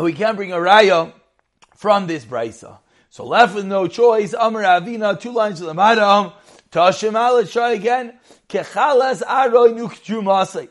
we 0.00 0.12
can't 0.12 0.36
bring 0.36 0.52
a 0.52 0.56
raya 0.56 1.12
from 1.76 2.06
this 2.06 2.24
brisa. 2.24 2.78
So 3.10 3.24
left 3.24 3.54
with 3.54 3.64
no 3.64 3.86
choice, 3.86 4.34
Amar 4.36 4.62
Avina, 4.62 5.18
two 5.18 5.30
lines 5.30 5.60
to 5.60 5.66
the 5.66 5.74
madam, 5.74 6.32
Tashim 6.72 7.12
let's 7.12 7.52
try 7.52 7.70
again. 7.70 8.18
Kechalas 8.48 9.22
aroy 9.22 9.72
nukjumasei. 9.78 10.68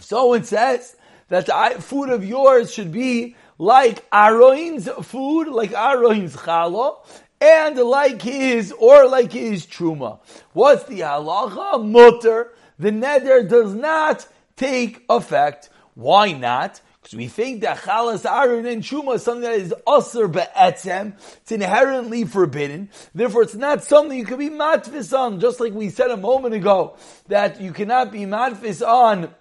So 0.00 0.34
it 0.34 0.46
says 0.46 0.96
that 1.28 1.46
the 1.46 1.80
food 1.80 2.10
of 2.10 2.24
yours 2.24 2.72
should 2.72 2.92
be 2.92 3.36
like 3.58 4.04
Aroin's 4.12 4.88
food, 5.02 5.48
like 5.48 5.72
Aroin's 5.72 6.36
challah, 6.36 6.98
and 7.40 7.76
like 7.76 8.22
his, 8.22 8.72
or 8.72 9.08
like 9.08 9.32
his 9.32 9.66
truma. 9.66 10.20
What's 10.52 10.84
the 10.84 11.00
halacha? 11.00 11.84
Mutter. 11.84 12.52
The 12.78 12.90
neder 12.90 13.48
does 13.48 13.74
not 13.74 14.26
take 14.56 15.04
effect. 15.08 15.70
Why 15.94 16.32
not? 16.32 16.80
Because 17.02 17.18
we 17.18 17.28
think 17.28 17.60
that 17.60 17.76
chalas 17.78 18.24
aron 18.24 18.64
and 18.64 18.82
truma 18.82 19.16
is 19.16 19.22
something 19.22 19.42
that 19.42 19.52
is 19.52 19.74
usr 19.86 20.32
be'etzem. 20.32 21.12
It's 21.42 21.52
inherently 21.52 22.24
forbidden. 22.24 22.88
Therefore, 23.14 23.42
it's 23.42 23.54
not 23.54 23.84
something 23.84 24.16
you 24.16 24.24
can 24.24 24.38
be 24.38 24.48
matfis 24.48 25.16
on. 25.16 25.38
Just 25.38 25.60
like 25.60 25.74
we 25.74 25.90
said 25.90 26.10
a 26.10 26.16
moment 26.16 26.54
ago, 26.54 26.96
that 27.28 27.60
you 27.60 27.72
cannot 27.72 28.10
be 28.10 28.20
matfis 28.20 28.84
on 28.84 29.34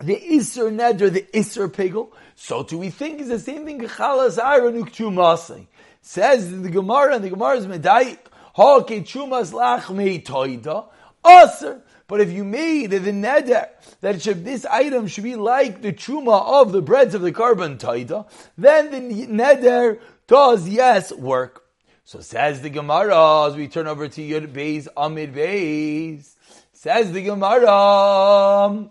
the 0.00 0.16
Isser 0.16 0.70
Neder, 0.72 1.12
the 1.12 1.22
Isser 1.34 1.68
Pigel. 1.68 2.10
So 2.34 2.62
do 2.62 2.78
we 2.78 2.90
think 2.90 3.20
is 3.20 3.28
the 3.28 3.38
same 3.38 3.64
thing? 3.64 3.80
Chalas 3.80 4.42
Aaron 4.42 4.82
Ukchumasai. 4.82 5.66
Says 6.02 6.50
the 6.62 6.70
Gemara, 6.70 7.16
and 7.16 7.24
the 7.24 7.30
Gemara 7.30 7.56
is 7.56 7.66
Medayik. 7.66 8.18
Ha 8.54 8.80
ke 8.80 9.04
chumas 9.04 9.52
lach 9.52 9.94
mei 9.94 10.20
toida. 10.20 10.88
Aser. 11.24 11.82
But 12.08 12.20
if 12.20 12.32
you 12.32 12.44
made 12.44 12.90
the 12.90 13.12
neder 13.12 13.68
that 14.00 14.20
should, 14.20 14.44
this 14.44 14.66
item 14.66 15.06
should 15.06 15.22
be 15.22 15.36
like 15.36 15.80
the 15.80 15.92
truma 15.92 16.60
of 16.60 16.72
the 16.72 16.82
breads 16.82 17.14
of 17.14 17.22
the 17.22 17.30
korban 17.30 17.78
taida, 17.78 18.28
then 18.58 18.90
the 18.90 19.26
neder 19.26 20.00
does 20.26 20.68
yes 20.68 21.12
work. 21.12 21.64
So 22.04 22.20
says 22.20 22.62
the 22.62 22.70
Gemara 22.70 23.46
as 23.46 23.54
we 23.54 23.68
turn 23.68 23.86
over 23.86 24.08
to 24.08 24.20
Yud 24.20 24.52
Beis 24.52 24.88
Amid 24.96 25.32
Beis. 25.32 26.34
Says 26.72 27.12
the 27.12 27.22
Gemara. 27.22 28.90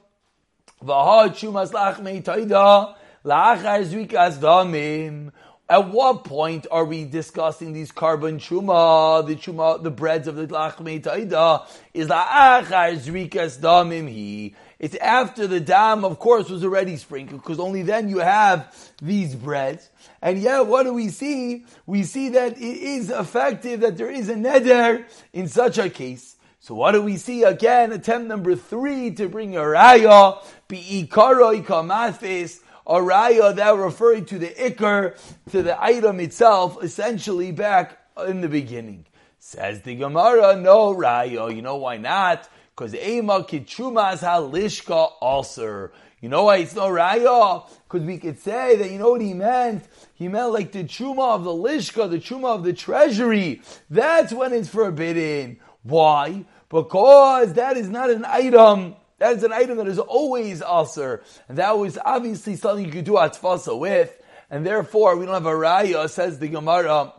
At 5.72 5.90
what 5.90 6.24
point 6.24 6.66
are 6.72 6.86
we 6.86 7.04
discussing 7.06 7.74
these 7.74 7.92
korban 7.92 8.40
chuma, 8.40 9.28
the 9.28 9.36
chuma, 9.36 9.84
the 9.84 9.92
breads 9.92 10.28
of 10.28 10.36
the 10.36 10.48
lachmei 10.48 11.02
taida? 11.02 11.68
Is 11.94 12.08
la'achar 12.08 12.98
zrikas 12.98 13.60
damim 13.60 14.10
he? 14.10 14.56
It's 14.80 14.96
after 14.96 15.46
the 15.46 15.60
dam, 15.60 16.06
of 16.06 16.18
course, 16.18 16.50
was 16.50 16.64
already 16.64 16.96
sprinkled, 16.96 17.42
because 17.42 17.60
only 17.60 17.82
then 17.84 18.08
you 18.08 18.20
have 18.20 18.74
these 19.02 19.36
breads. 19.36 19.90
And 20.22 20.40
yet, 20.40 20.66
what 20.66 20.84
do 20.84 20.94
we 20.94 21.10
see? 21.10 21.66
We 21.86 22.04
see 22.04 22.30
that 22.30 22.54
it 22.54 22.62
is 22.62 23.10
effective, 23.10 23.82
that 23.82 23.98
there 23.98 24.10
is 24.10 24.30
a 24.30 24.36
neder 24.36 25.04
in 25.34 25.50
such 25.50 25.78
a 25.78 25.90
case. 25.90 26.38
So 26.62 26.76
what 26.76 26.92
do 26.92 27.02
we 27.02 27.16
see 27.16 27.44
again? 27.44 27.94
Attempt 27.94 28.28
number 28.28 28.54
three 28.54 29.12
to 29.12 29.30
bring 29.30 29.56
a 29.56 29.62
raya, 29.62 30.44
bi'ikaro 30.68 31.64
ikamafis, 31.64 32.60
a 32.86 32.96
raya 32.96 33.56
that 33.56 33.78
referring 33.78 34.26
to 34.26 34.38
the 34.38 34.50
ikar, 34.50 35.18
to 35.52 35.64
the 35.64 35.82
item 35.82 36.20
itself, 36.20 36.84
essentially 36.84 37.54
back 37.54 37.98
in 38.28 38.42
the 38.42 38.50
beginning. 38.50 39.06
Says 39.40 39.84
the 39.84 39.96
Gemara, 39.96 40.58
no 40.58 40.94
raya. 40.94 41.56
You 41.56 41.62
know 41.62 41.78
why 41.78 41.96
not? 41.96 42.50
Because 42.76 42.94
ema 42.94 43.44
kitchumas 43.46 44.20
halishka 44.20 45.12
also. 45.22 45.92
You 46.20 46.28
know 46.28 46.44
why 46.44 46.58
it's 46.58 46.76
no 46.76 46.90
raya? 46.90 47.66
Because 47.88 48.06
we 48.06 48.18
could 48.18 48.38
say 48.38 48.76
that 48.76 48.92
you 48.92 49.00
know 49.00 49.12
what 49.12 49.22
he 49.22 49.34
meant. 49.34 49.86
He 50.14 50.28
meant 50.28 50.52
like 50.52 50.74
the 50.74 50.84
chuma 50.84 51.36
of 51.36 51.46
the 51.46 51.52
lishka, 51.52 52.10
the 52.10 52.18
chuma 52.18 52.54
of 52.54 52.66
the 52.66 52.74
treasury. 52.74 53.62
That's 53.90 54.34
when 54.34 54.52
it's 54.52 54.68
forbidden. 54.68 55.62
Why? 55.84 56.46
Because 56.70 57.54
that 57.54 57.78
is 57.78 57.90
not 57.90 58.10
an 58.10 58.26
item. 58.26 58.96
That 59.18 59.36
is 59.36 59.44
an 59.44 59.52
item 59.52 59.78
that 59.78 59.88
is 59.88 60.00
always 60.00 60.62
aser, 60.62 61.24
and 61.50 61.58
that 61.58 61.78
was 61.78 61.98
obviously 62.06 62.56
something 62.56 62.86
you 62.86 62.92
could 62.92 63.04
do 63.04 63.14
atfasa 63.14 63.78
with, 63.78 64.18
and 64.50 64.66
therefore 64.66 65.18
we 65.18 65.26
don't 65.26 65.34
have 65.34 65.46
a 65.46 65.50
raya. 65.50 66.10
Says 66.10 66.40
the 66.40 66.48
Gemara 66.48 67.12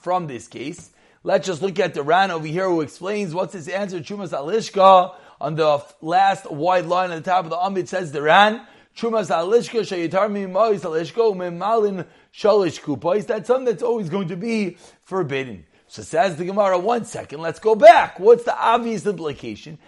from 0.00 0.26
this 0.26 0.48
case. 0.48 0.90
Let's 1.22 1.46
just 1.46 1.62
look 1.62 1.78
at 1.78 1.94
the 1.94 2.02
Ran 2.02 2.30
over 2.30 2.46
here 2.46 2.68
who 2.68 2.80
explains 2.80 3.34
what's 3.34 3.54
his 3.54 3.68
answer. 3.68 4.00
Chumas 4.00 4.30
alishka 4.30 5.14
on 5.40 5.54
the 5.54 5.82
last 6.02 6.50
white 6.50 6.86
line 6.86 7.12
at 7.12 7.22
the 7.22 7.30
top 7.30 7.44
of 7.44 7.50
the 7.50 7.56
Amid 7.56 7.88
says 7.88 8.12
the 8.12 8.20
Ran. 8.20 8.60
Chumas 8.96 9.30
alishka 9.30 9.80
shayitar 9.80 10.28
mimois 10.28 10.80
alishka 10.80 11.34
umemalin 11.34 12.06
shalish 12.34 12.80
kupais. 12.80 13.26
That's 13.26 13.46
something 13.46 13.64
that's 13.64 13.82
always 13.82 14.08
going 14.08 14.28
to 14.28 14.36
be 14.36 14.76
forbidden. 15.02 15.66
So 15.94 16.02
says 16.02 16.34
the 16.34 16.44
Gemara, 16.44 16.76
one 16.76 17.04
second, 17.04 17.40
let's 17.40 17.60
go 17.60 17.76
back. 17.76 18.18
What's 18.18 18.42
the 18.42 18.58
obvious 18.58 19.06
implication? 19.06 19.78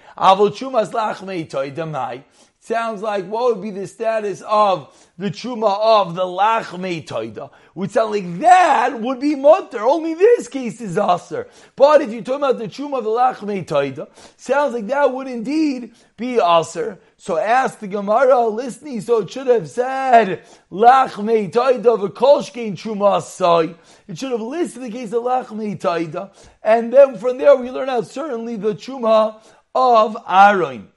Sounds 2.67 3.01
like 3.01 3.27
what 3.27 3.55
would 3.55 3.63
be 3.63 3.71
the 3.71 3.87
status 3.87 4.43
of 4.45 4.93
the 5.19 5.31
truma 5.31 5.79
of 5.81 6.17
the 6.17 6.25
lachmei 6.25 7.07
toida? 7.07 7.49
Would 7.77 7.93
sound 7.93 8.11
like 8.11 8.41
that 8.41 9.01
would 9.01 9.21
be 9.21 9.37
mutter. 9.37 9.83
Only 9.83 10.15
this 10.15 10.49
case 10.49 10.81
is 10.81 10.99
aser. 10.99 11.47
But 11.77 12.03
if 12.03 12.11
you're 12.11 12.23
talking 12.23 12.43
about 12.43 12.59
the 12.59 12.67
truma 12.67 12.99
of 12.99 13.05
the 13.05 13.11
lachmei 13.11 13.65
toida, 13.65 14.09
sounds 14.37 14.75
like 14.75 14.89
that 14.89 15.15
would 15.15 15.29
indeed 15.29 15.93
be 16.17 16.41
aser. 16.41 16.99
So 17.17 17.39
ask 17.39 17.79
the 17.79 17.87
Gemara, 17.87 18.49
listening, 18.49 19.01
so 19.01 19.19
it 19.19 19.31
should 19.31 19.47
have 19.47 19.71
said, 19.71 20.45
Lachmei 20.73 21.53
Taida 21.53 21.97
v'kolshkein 21.97 22.73
truma 22.73 23.23
sai. 23.23 23.77
It 24.09 24.19
should 24.19 24.33
have 24.33 24.41
listed 24.41 24.83
the 24.83 24.91
case 24.91 25.13
of 25.13 25.23
Lachmei 25.23 25.79
Taida. 25.79 26.35
And 26.65 26.93
then 26.93 27.17
from 27.17 27.39
there 27.39 27.55
we 27.55 27.71
learn 27.71 27.91
out 27.91 28.09
certainly 28.09 28.57
the 28.57 28.75
truma 28.75 29.41
of 29.73 30.17
Aaron. 30.29 30.89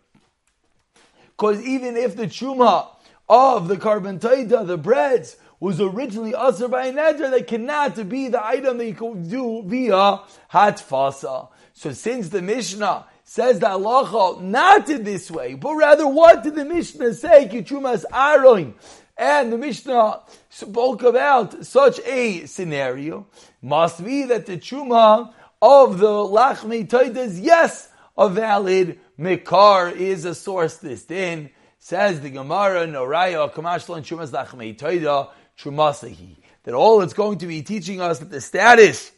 Because 1.39 1.61
even 1.61 1.95
if 1.95 2.17
the 2.17 2.27
truma 2.27 2.89
of 3.29 3.69
the 3.69 3.77
korban 3.77 4.19
taida, 4.19 4.67
the 4.67 4.77
breads, 4.77 5.37
was 5.61 5.79
originally 5.79 6.35
usher 6.35 6.67
by 6.67 6.87
a 6.87 6.93
neder, 6.93 7.31
that 7.31 7.47
cannot 7.47 8.09
be 8.09 8.27
the 8.27 8.45
item 8.45 8.77
that 8.77 8.85
you 8.85 8.93
can 8.93 9.29
do 9.29 9.63
via 9.65 10.19
hatfasa. 10.51 11.47
So 11.73 11.93
since 11.93 12.27
the 12.27 12.41
Mishnah 12.41 13.05
says 13.23 13.59
that 13.59 13.71
Allah 13.71 14.41
not 14.41 14.89
in 14.89 15.05
this 15.05 15.31
way, 15.31 15.53
but 15.53 15.75
rather 15.75 16.05
what 16.05 16.43
did 16.43 16.55
the 16.55 16.65
Mishnah 16.65 17.13
say? 17.13 17.47
Kitrumas 17.47 18.03
aroin. 18.11 18.73
And 19.17 19.53
the 19.53 19.57
Mishnah 19.57 20.21
spoke 20.49 21.03
about 21.03 21.65
such 21.65 22.01
a 22.05 22.47
scenario. 22.47 23.27
Must 23.61 24.03
be 24.03 24.23
that 24.23 24.45
the 24.45 24.57
truma 24.57 25.33
of 25.61 25.99
the 25.99 26.07
lachmei 26.07 26.85
taida 26.85 27.17
is 27.17 27.39
yes 27.39 27.89
a 28.17 28.27
valid 28.27 28.99
Mikar 29.19 29.93
is 29.95 30.23
a 30.25 30.33
source 30.33 30.77
this 30.77 31.09
in. 31.11 31.49
Says 31.77 32.21
the 32.21 32.29
Gemara, 32.29 32.87
Noraya, 32.87 33.51
Kamashlan, 33.51 34.03
Chumas 34.03 34.31
Lachmei 34.31 34.77
Toida, 34.77 35.29
Trumasahi. 35.57 36.37
That 36.63 36.73
all 36.73 37.01
it's 37.01 37.13
going 37.13 37.39
to 37.39 37.47
be 37.47 37.61
teaching 37.61 38.01
us 38.01 38.19
that 38.19 38.29
the 38.29 38.41
status 38.41 39.11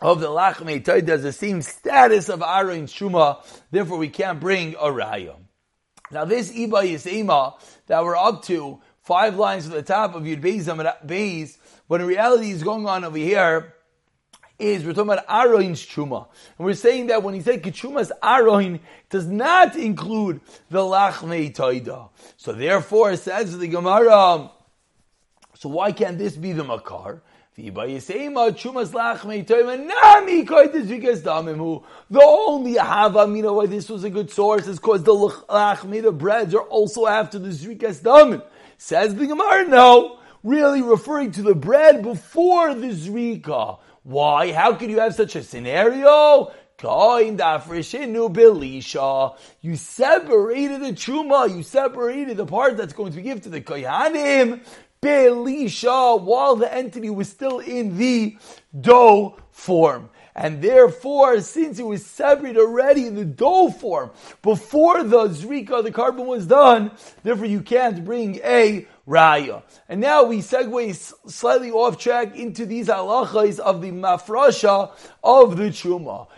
of 0.00 0.20
the 0.20 0.28
Lachmei 0.28 0.82
Toida 0.82 1.10
is 1.10 1.22
the 1.22 1.32
same 1.32 1.62
status 1.62 2.28
of 2.28 2.42
Aaron 2.42 2.86
Shuma, 2.86 3.44
therefore 3.70 3.98
we 3.98 4.08
can't 4.08 4.40
bring 4.40 4.74
a 4.74 4.86
Raya. 4.86 5.36
Now 6.10 6.24
this 6.24 6.52
Iba 6.52 6.82
Yisema 6.82 7.54
that 7.86 8.04
we're 8.04 8.16
up 8.16 8.44
to, 8.44 8.80
five 9.02 9.36
lines 9.36 9.66
at 9.66 9.72
the 9.72 9.82
top 9.82 10.14
of 10.14 10.24
Yud 10.24 10.40
Beis, 10.40 11.58
but 11.88 12.00
in 12.00 12.06
reality 12.06 12.50
is 12.50 12.62
going 12.62 12.86
on 12.86 13.04
over 13.04 13.16
here, 13.16 13.74
is 14.58 14.84
we're 14.84 14.92
talking 14.92 15.12
about 15.12 15.26
Aroin's 15.26 15.84
Truma. 15.84 16.26
And 16.58 16.66
we're 16.66 16.74
saying 16.74 17.08
that 17.08 17.22
when 17.22 17.34
he 17.34 17.40
said 17.40 17.62
Kichuma's 17.62 18.12
Aroin, 18.22 18.80
does 19.10 19.26
not 19.26 19.76
include 19.76 20.40
the 20.70 20.80
Lachmei 20.80 21.54
Taida. 21.54 22.08
So 22.36 22.52
therefore, 22.52 23.12
it 23.12 23.18
says 23.18 23.56
the 23.56 23.68
Gemara, 23.68 24.50
so 25.54 25.68
why 25.68 25.92
can't 25.92 26.18
this 26.18 26.36
be 26.36 26.52
the 26.52 26.64
Makar? 26.64 27.22
The 27.56 27.70
only 32.22 32.74
hava 32.74 33.26
mina 33.26 33.52
why 33.52 33.66
this 33.66 33.88
was 33.88 34.04
a 34.04 34.10
good 34.10 34.30
source 34.30 34.66
is 34.66 34.76
because 34.76 35.02
the 35.04 35.14
lachmi, 35.14 36.02
the 36.02 36.12
breads, 36.12 36.54
are 36.54 36.60
also 36.60 37.06
after 37.06 37.38
the 37.38 37.48
zrikas 37.48 38.02
damim. 38.02 38.42
Says 38.76 39.14
the 39.14 39.26
Gemara, 39.26 39.66
no, 39.66 40.18
really 40.44 40.82
referring 40.82 41.30
to 41.32 41.40
the 41.42 41.54
bread 41.54 42.02
before 42.02 42.74
the 42.74 42.88
zrika. 42.88 43.78
Why? 44.06 44.52
How 44.52 44.72
could 44.72 44.88
you 44.88 45.00
have 45.00 45.16
such 45.16 45.34
a 45.34 45.42
scenario? 45.42 46.52
You 46.80 46.96
separated 49.76 50.80
the 50.80 50.92
truma. 50.92 51.56
You 51.56 51.62
separated 51.64 52.36
the 52.36 52.46
part 52.46 52.76
that's 52.76 52.92
going 52.92 53.10
to 53.10 53.16
be 53.16 53.22
given 53.24 53.40
to 53.42 53.48
the 53.48 53.60
kohanim. 53.60 54.60
Belisha, 55.02 56.22
while 56.22 56.54
the 56.54 56.72
entity 56.72 57.10
was 57.10 57.28
still 57.28 57.58
in 57.58 57.96
the 57.96 58.38
dough 58.80 59.38
form. 59.50 60.08
And 60.38 60.60
therefore, 60.60 61.40
since 61.40 61.78
it 61.78 61.86
was 61.86 62.04
separated 62.04 62.60
already 62.60 63.06
in 63.06 63.14
the 63.14 63.24
dough 63.24 63.70
form, 63.70 64.10
before 64.42 65.02
the 65.02 65.28
zrika, 65.28 65.82
the 65.82 65.90
korban 65.90 66.26
was 66.26 66.46
done, 66.46 66.90
therefore 67.22 67.46
you 67.46 67.62
can't 67.62 68.04
bring 68.04 68.38
a 68.44 68.86
raya. 69.08 69.62
And 69.88 69.98
now 69.98 70.24
we 70.24 70.40
segue 70.40 71.30
slightly 71.30 71.70
off 71.70 71.98
track 71.98 72.36
into 72.36 72.66
these 72.66 72.88
halachas 72.88 73.58
of 73.58 73.80
the 73.80 73.92
mafrasha 73.92 74.92
of 75.24 75.56
the 75.56 75.70
truma. 75.70 76.28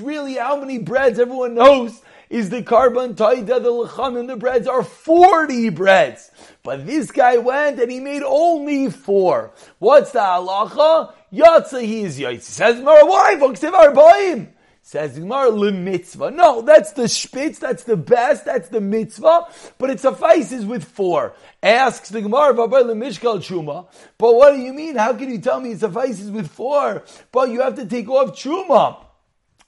Really, 0.00 0.34
how 0.34 0.56
many 0.56 0.78
breads 0.78 1.18
everyone 1.18 1.54
knows 1.54 2.01
is 2.32 2.48
the 2.48 2.62
korban 2.62 3.14
taida, 3.14 3.62
the 3.62 3.68
lecham, 3.70 4.18
and 4.18 4.28
the 4.28 4.36
breads 4.36 4.66
are 4.66 4.82
40 4.82 5.68
breads. 5.68 6.30
But 6.62 6.86
this 6.86 7.10
guy 7.10 7.36
went 7.36 7.78
and 7.78 7.92
he 7.92 8.00
made 8.00 8.22
only 8.22 8.88
four. 8.88 9.52
What's 9.78 10.12
the 10.12 10.20
halacha? 10.20 11.12
Yatsa 11.30 11.82
he 11.82 12.04
is 12.04 12.18
yaitz. 12.18 12.42
Says 12.42 12.80
Mara, 12.80 13.04
why? 13.04 14.48
Says 14.80 15.18
Gemara, 15.18 15.70
mitzvah. 15.72 16.30
No, 16.30 16.62
that's 16.62 16.92
the 16.92 17.06
spitz, 17.06 17.58
that's 17.58 17.84
the 17.84 17.96
best, 17.96 18.46
that's 18.46 18.68
the 18.68 18.80
mitzvah, 18.80 19.46
but 19.78 19.90
it 19.90 20.00
suffices 20.00 20.64
with 20.64 20.84
four. 20.84 21.34
Asks 21.62 22.08
the 22.08 22.22
Gemara, 22.22 22.54
mishkal 22.54 23.38
chuma. 23.38 23.86
But 24.16 24.34
what 24.34 24.54
do 24.54 24.60
you 24.60 24.72
mean? 24.72 24.96
How 24.96 25.12
can 25.12 25.30
you 25.30 25.38
tell 25.38 25.60
me 25.60 25.72
it 25.72 25.80
suffices 25.80 26.30
with 26.30 26.50
four? 26.50 27.04
But 27.30 27.50
you 27.50 27.60
have 27.60 27.76
to 27.76 27.84
take 27.84 28.08
off 28.08 28.36
chuma. 28.36 29.04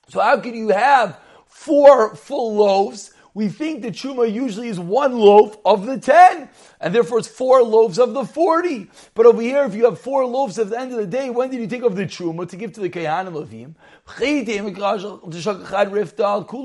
So 0.09 0.20
how 0.20 0.40
can 0.40 0.55
you 0.55 0.70
have 0.70 1.20
four 1.55 2.17
full 2.17 2.57
loaves. 2.57 3.12
We 3.33 3.49
think 3.49 3.83
the 3.83 3.90
truma 3.90 4.33
usually 4.33 4.69
is 4.69 4.79
one 4.79 5.19
loaf 5.19 5.57
of 5.64 5.87
the 5.87 5.99
ten, 5.99 6.49
and 6.81 6.95
therefore 6.95 7.19
it's 7.21 7.29
four 7.29 7.62
loaves 7.62 7.99
of 7.99 8.12
the 8.12 8.25
forty. 8.25 8.90
But 9.14 9.27
over 9.27 9.40
here, 9.40 9.64
if 9.64 9.75
you 9.75 9.87
have 9.87 10.01
four 10.01 10.27
loaves 10.27 10.59
at 10.59 10.71
the 10.71 10.79
end 10.79 10.93
of 10.93 10.99
the 10.99 11.07
day, 11.07 11.31
when 11.31 11.51
did 11.51 11.61
you 11.61 11.67
take 11.67 11.83
of 11.83 11.97
the 11.97 12.05
truma 12.05 12.49
to 12.51 12.57
give 12.57 12.73
to 12.75 12.81
the 12.81 12.88
kayan 12.88 13.29
and 13.29 13.37
levim? 13.37 13.75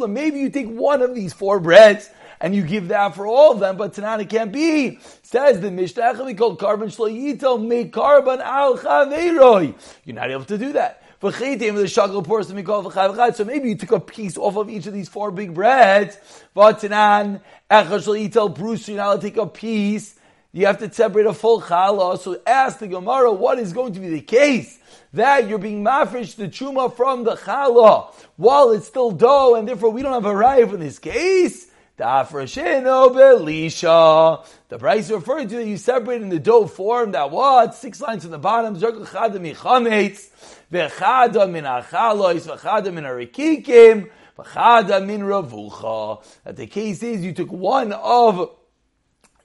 Maybe 0.10 0.40
you 0.40 0.50
take 0.50 0.68
one 0.68 1.02
of 1.02 1.16
these 1.16 1.34
four 1.34 1.60
breads 1.60 2.10
and 2.42 2.56
you 2.56 2.64
give 2.64 2.88
that 2.90 3.16
for 3.16 3.28
all 3.28 3.52
of 3.52 3.60
them, 3.60 3.78
but 3.78 3.94
Tanana 3.94 4.26
can't 4.26 4.52
be. 4.52 5.00
Says 5.24 5.60
the 5.60 5.72
Mishnah, 5.72 6.24
we 6.24 6.34
call 6.34 6.56
korban 6.56 6.88
shlo 6.88 7.68
make 7.68 7.92
korban 7.92 8.40
al 8.40 8.78
chaveiroi. 8.78 9.74
You're 10.06 10.16
not 10.16 10.32
able 10.32 10.46
to 10.46 10.58
do 10.58 10.74
that. 10.74 10.99
So 11.22 11.32
maybe 13.46 13.70
you 13.70 13.76
took 13.76 13.92
a 13.92 14.00
piece 14.00 14.38
off 14.38 14.56
of 14.56 14.70
each 14.70 14.88
of 14.88 14.94
these 14.94 15.10
four 15.10 15.32
big 15.32 15.54
breads. 15.54 16.18
Vatanan, 16.56 17.42
echashal 17.70 18.56
Bruce, 18.56 18.88
you're 18.88 18.98
not 18.98 19.16
to 19.16 19.22
take 19.22 19.36
a 19.36 19.46
piece. 19.46 20.16
You 20.54 20.66
have 20.66 20.80
to 20.80 20.92
separate 20.92 21.26
a 21.26 21.34
full 21.34 21.62
challah. 21.62 22.20
So 22.20 22.42
ask 22.48 22.80
the 22.80 22.88
Gemara, 22.88 23.34
what 23.34 23.60
is 23.60 23.74
going 23.74 23.94
to 23.94 24.00
be 24.00 24.08
the 24.10 24.22
case? 24.22 24.80
That 25.14 25.48
you're 25.50 25.60
being 25.60 25.84
mafresh 25.84 26.36
the 26.38 26.48
truma 26.48 26.96
from 26.96 27.24
the 27.26 27.36
challah 27.36 28.14
while 28.38 28.72
it's 28.72 28.88
still 28.88 29.12
dough, 29.12 29.56
and 29.56 29.68
therefore 29.68 29.90
we 29.90 30.02
don't 30.02 30.14
have 30.14 30.26
a 30.26 30.34
raya 30.34 30.74
in 30.74 30.80
this 30.80 31.00
case. 31.00 31.66
The 31.98 32.24
price 34.80 35.12
referring 35.12 35.50
to 35.50 35.56
that 35.58 35.68
you 35.68 35.76
separate 35.76 36.22
in 36.22 36.30
the 36.30 36.40
dough 36.40 36.66
form 36.66 37.12
that 37.12 37.30
what? 37.30 37.76
Six 37.76 38.00
lines 38.00 38.24
from 38.24 38.32
the 38.32 38.38
bottom, 38.38 38.76
V'chada 40.72 41.50
min 41.50 41.64
achalois, 41.64 42.48
v'chada 42.48 42.94
min 42.94 43.04
arikikim, 43.04 44.10
v'chada 44.38 45.06
min 45.06 45.22
ravucha. 45.22 46.24
That 46.44 46.58
the 46.58 46.68
case 46.68 47.02
is 47.04 47.24
you 47.24 47.34
took 47.34 47.52
one 47.52 47.92
of 47.94 48.56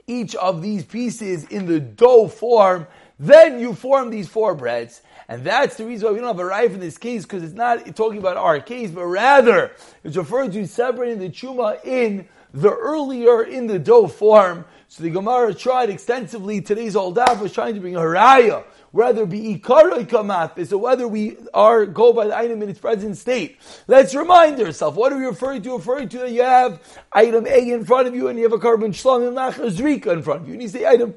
each 0.06 0.34
of 0.34 0.60
these 0.62 0.84
pieces 0.84 1.44
in 1.44 1.66
the 1.66 1.80
dough 1.80 2.28
form, 2.28 2.86
then 3.18 3.58
you 3.58 3.74
form 3.74 4.10
these 4.10 4.28
four 4.28 4.54
breads. 4.54 5.00
And 5.28 5.42
that's 5.44 5.76
the 5.76 5.86
reason 5.86 6.08
why 6.08 6.12
we 6.12 6.18
don't 6.18 6.28
have 6.28 6.38
a 6.38 6.44
rife 6.44 6.72
in 6.72 6.80
this 6.80 6.98
case, 6.98 7.22
because 7.22 7.42
it's 7.42 7.54
not 7.54 7.96
talking 7.96 8.18
about 8.18 8.36
our 8.36 8.60
case, 8.60 8.90
but 8.90 9.06
rather 9.06 9.70
it's 10.02 10.16
referring 10.16 10.50
to 10.50 10.66
separating 10.66 11.18
the 11.18 11.30
chuma 11.30 11.82
in 11.84 12.28
the 12.52 12.70
earlier 12.70 13.42
in 13.42 13.66
the 13.66 13.78
dough 13.78 14.08
form. 14.08 14.66
So 14.94 15.02
the 15.02 15.10
Gemara 15.10 15.52
tried 15.52 15.90
extensively, 15.90 16.60
today's 16.60 16.94
old 16.94 17.16
daf 17.16 17.40
was 17.40 17.52
trying 17.52 17.74
to 17.74 17.80
bring 17.80 17.96
a 17.96 17.98
haraya 17.98 18.62
whether 18.92 19.26
be 19.26 19.58
ikaroi 19.58 20.06
kamafis, 20.06 20.72
or 20.72 20.78
whether 20.78 21.08
we 21.08 21.36
are 21.52 21.84
go 21.84 22.12
by 22.12 22.28
the 22.28 22.38
item 22.38 22.62
in 22.62 22.68
its 22.68 22.78
present 22.78 23.16
state. 23.16 23.58
Let's 23.88 24.14
remind 24.14 24.60
ourselves, 24.60 24.96
what 24.96 25.12
are 25.12 25.18
we 25.18 25.26
referring 25.26 25.62
to? 25.62 25.72
Referring 25.72 26.10
to 26.10 26.18
that 26.18 26.30
you 26.30 26.44
have 26.44 26.80
item 27.12 27.44
A 27.48 27.72
in 27.72 27.84
front 27.84 28.06
of 28.06 28.14
you 28.14 28.28
and 28.28 28.38
you 28.38 28.44
have 28.44 28.52
a 28.52 28.58
korban 28.58 28.90
shlom 28.90 29.26
and 29.26 29.36
zrika 29.36 30.12
in 30.12 30.22
front 30.22 30.42
of 30.42 30.46
you. 30.46 30.52
And 30.52 30.62
you 30.62 30.68
say 30.68 30.86
item 30.86 31.16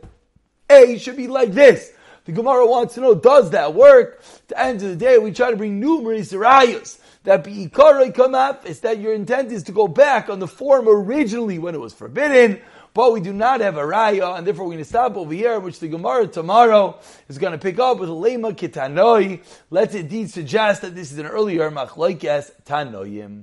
A 0.72 0.98
should 0.98 1.16
be 1.16 1.28
like 1.28 1.52
this. 1.52 1.92
The 2.26 2.32
Gemara 2.32 2.66
wants 2.66 2.96
to 2.96 3.02
know, 3.02 3.14
does 3.14 3.52
that 3.52 3.76
work? 3.76 4.24
At 4.24 4.48
the 4.48 4.60
end 4.60 4.82
of 4.82 4.90
the 4.90 4.96
day, 4.96 5.20
we 5.20 5.32
try 5.32 5.52
to 5.52 5.56
bring 5.56 5.80
numerous 5.80 6.34
rayas 6.34 6.98
that 7.26 7.44
be 7.44 7.68
ikaroi 7.68 8.12
kamafis, 8.12 8.82
that 8.82 9.00
your 9.00 9.14
intent 9.14 9.52
is 9.52 9.62
to 9.64 9.72
go 9.72 9.88
back 9.88 10.30
on 10.30 10.40
the 10.40 10.48
form 10.48 10.88
originally 10.88 11.60
when 11.60 11.76
it 11.76 11.80
was 11.80 11.94
forbidden, 11.94 12.60
but 12.98 13.14
we 13.14 13.22
do 13.22 13.32
not 13.32 13.62
have 13.62 13.78
a 13.78 13.82
raya, 13.82 14.40
and 14.40 14.48
therefore 14.48 14.66
we're 14.66 14.72
going 14.72 14.84
to 14.84 14.90
stop 14.90 15.16
over 15.18 15.32
here, 15.32 15.60
which 15.60 15.80
the 15.80 15.88
Gemara 15.88 16.26
tomorrow 16.26 16.98
is 17.30 17.38
going 17.38 17.52
to 17.52 17.60
pick 17.60 17.78
up 17.78 18.00
with 18.00 18.10
lema 18.10 18.52
kitanoi. 18.52 19.40
Let's 19.70 19.94
indeed 19.94 20.32
suggest 20.32 20.82
that 20.82 20.96
this 20.96 21.12
is 21.12 21.20
an 21.20 21.28
earlier 21.28 21.70
machlokes 21.70 22.50
tanoim. 22.66 23.36